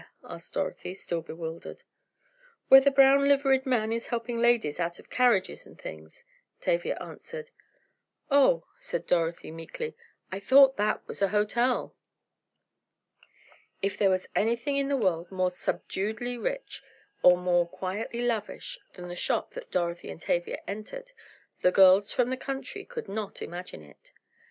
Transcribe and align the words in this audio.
asked 0.23 0.55
Dorothy, 0.55 0.95
still 0.95 1.21
bewildered. 1.21 1.83
"Where 2.69 2.81
the 2.81 2.89
brown 2.89 3.27
liveried 3.27 3.67
man 3.67 3.91
is 3.91 4.07
helping 4.07 4.39
ladies 4.41 4.79
out 4.79 4.97
of 4.97 5.11
carriages 5.11 5.63
and 5.67 5.79
things," 5.79 6.25
Tavia 6.59 6.95
answered. 6.99 7.51
"Oh," 8.31 8.65
said 8.79 9.05
Dorothy 9.05 9.51
meekly, 9.51 9.95
"I 10.31 10.39
thought 10.39 10.75
that 10.77 11.07
was 11.07 11.21
a 11.21 11.27
hotel!" 11.27 11.95
If 13.83 13.95
there 13.95 14.09
was 14.09 14.27
anything 14.35 14.75
in 14.75 14.87
the 14.87 14.97
world 14.97 15.31
more 15.31 15.51
subduedly 15.51 16.35
rich, 16.35 16.81
or 17.21 17.37
more 17.37 17.67
quietly 17.67 18.23
lavish, 18.23 18.79
than 18.95 19.07
the 19.07 19.15
shop 19.15 19.51
that 19.51 19.69
Dorothy 19.69 20.09
and 20.09 20.19
Tavia 20.19 20.63
entered, 20.67 21.11
the 21.61 21.69
girls 21.71 22.11
from 22.11 22.31
the 22.31 22.37
country 22.37 22.85
could 22.85 23.07
not 23.07 23.43
imagine 23.43 23.83
it. 23.83 24.11